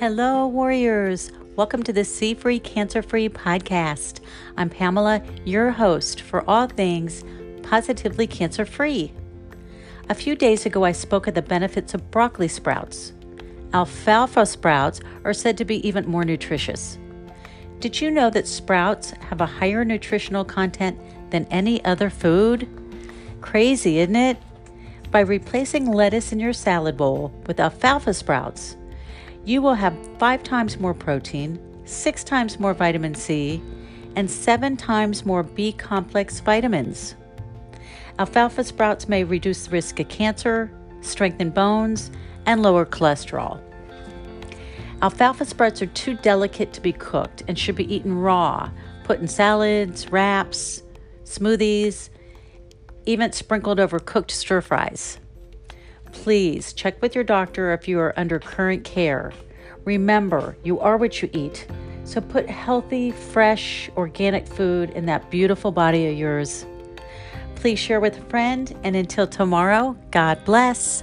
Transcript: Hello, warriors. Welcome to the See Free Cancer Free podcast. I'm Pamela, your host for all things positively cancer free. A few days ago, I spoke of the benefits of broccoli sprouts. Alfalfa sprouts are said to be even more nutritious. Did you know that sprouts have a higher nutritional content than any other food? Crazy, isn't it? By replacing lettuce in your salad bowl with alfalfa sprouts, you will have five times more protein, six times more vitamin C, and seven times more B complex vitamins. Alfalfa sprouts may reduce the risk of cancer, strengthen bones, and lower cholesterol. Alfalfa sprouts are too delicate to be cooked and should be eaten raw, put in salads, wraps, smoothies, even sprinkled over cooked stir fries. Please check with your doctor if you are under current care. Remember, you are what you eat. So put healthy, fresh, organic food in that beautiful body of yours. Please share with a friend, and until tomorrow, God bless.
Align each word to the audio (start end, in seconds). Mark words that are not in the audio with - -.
Hello, 0.00 0.46
warriors. 0.46 1.30
Welcome 1.56 1.82
to 1.82 1.92
the 1.92 2.06
See 2.06 2.32
Free 2.32 2.58
Cancer 2.58 3.02
Free 3.02 3.28
podcast. 3.28 4.20
I'm 4.56 4.70
Pamela, 4.70 5.22
your 5.44 5.72
host 5.72 6.22
for 6.22 6.42
all 6.48 6.68
things 6.68 7.22
positively 7.62 8.26
cancer 8.26 8.64
free. 8.64 9.12
A 10.08 10.14
few 10.14 10.34
days 10.34 10.64
ago, 10.64 10.86
I 10.86 10.92
spoke 10.92 11.26
of 11.26 11.34
the 11.34 11.42
benefits 11.42 11.92
of 11.92 12.10
broccoli 12.10 12.48
sprouts. 12.48 13.12
Alfalfa 13.74 14.46
sprouts 14.46 15.02
are 15.24 15.34
said 15.34 15.58
to 15.58 15.66
be 15.66 15.86
even 15.86 16.08
more 16.08 16.24
nutritious. 16.24 16.96
Did 17.80 18.00
you 18.00 18.10
know 18.10 18.30
that 18.30 18.48
sprouts 18.48 19.10
have 19.28 19.42
a 19.42 19.46
higher 19.60 19.84
nutritional 19.84 20.46
content 20.46 20.98
than 21.28 21.44
any 21.50 21.84
other 21.84 22.08
food? 22.08 22.66
Crazy, 23.42 23.98
isn't 23.98 24.16
it? 24.16 24.38
By 25.10 25.20
replacing 25.20 25.92
lettuce 25.92 26.32
in 26.32 26.40
your 26.40 26.54
salad 26.54 26.96
bowl 26.96 27.34
with 27.46 27.60
alfalfa 27.60 28.14
sprouts, 28.14 28.76
you 29.44 29.62
will 29.62 29.74
have 29.74 29.96
five 30.18 30.42
times 30.42 30.78
more 30.78 30.94
protein, 30.94 31.60
six 31.84 32.24
times 32.24 32.60
more 32.60 32.74
vitamin 32.74 33.14
C, 33.14 33.62
and 34.16 34.30
seven 34.30 34.76
times 34.76 35.24
more 35.24 35.42
B 35.42 35.72
complex 35.72 36.40
vitamins. 36.40 37.14
Alfalfa 38.18 38.64
sprouts 38.64 39.08
may 39.08 39.24
reduce 39.24 39.66
the 39.66 39.70
risk 39.70 40.00
of 40.00 40.08
cancer, 40.08 40.70
strengthen 41.00 41.50
bones, 41.50 42.10
and 42.46 42.62
lower 42.62 42.84
cholesterol. 42.84 43.60
Alfalfa 45.02 45.46
sprouts 45.46 45.80
are 45.80 45.86
too 45.86 46.14
delicate 46.16 46.72
to 46.74 46.80
be 46.80 46.92
cooked 46.92 47.42
and 47.48 47.58
should 47.58 47.76
be 47.76 47.94
eaten 47.94 48.18
raw, 48.18 48.70
put 49.04 49.20
in 49.20 49.28
salads, 49.28 50.12
wraps, 50.12 50.82
smoothies, 51.24 52.10
even 53.06 53.32
sprinkled 53.32 53.80
over 53.80 53.98
cooked 53.98 54.30
stir 54.30 54.60
fries. 54.60 55.19
Please 56.12 56.72
check 56.72 57.00
with 57.00 57.14
your 57.14 57.24
doctor 57.24 57.72
if 57.72 57.88
you 57.88 57.98
are 57.98 58.14
under 58.16 58.38
current 58.38 58.84
care. 58.84 59.32
Remember, 59.84 60.56
you 60.62 60.78
are 60.80 60.96
what 60.96 61.22
you 61.22 61.30
eat. 61.32 61.66
So 62.04 62.20
put 62.20 62.48
healthy, 62.48 63.12
fresh, 63.12 63.90
organic 63.96 64.46
food 64.46 64.90
in 64.90 65.06
that 65.06 65.30
beautiful 65.30 65.72
body 65.72 66.08
of 66.08 66.18
yours. 66.18 66.66
Please 67.54 67.78
share 67.78 68.00
with 68.00 68.18
a 68.18 68.22
friend, 68.22 68.74
and 68.84 68.96
until 68.96 69.26
tomorrow, 69.26 69.96
God 70.10 70.44
bless. 70.44 71.02